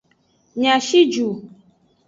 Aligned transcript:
Mia 0.57 0.77
shi 0.85 1.01
ju. 1.11 1.27